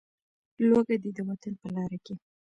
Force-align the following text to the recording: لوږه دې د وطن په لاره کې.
لوږه 0.67 0.95
دې 1.03 1.09
د 1.17 1.19
وطن 1.29 1.53
په 1.61 1.67
لاره 1.75 1.97
کې. 2.05 2.15